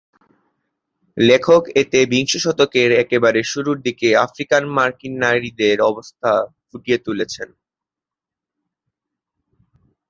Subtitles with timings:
[1.17, 6.31] লেখক এতে বিংশ শতকের একেবারে শুরুর দিকে আফ্রিকান-মার্কিন নারীদের অবস্থা
[6.67, 7.49] ফুটিয়ে তুলেছেন।